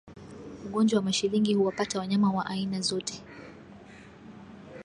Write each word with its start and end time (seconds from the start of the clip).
Ugonjwa 0.65 0.99
wa 0.99 1.03
mashilingi 1.05 1.53
huwapata 1.53 1.99
wanyama 1.99 2.31
wa 2.31 2.45
aina 2.45 2.81
zote 2.81 3.23